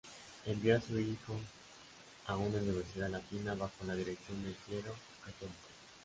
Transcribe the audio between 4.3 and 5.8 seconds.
del clero católico.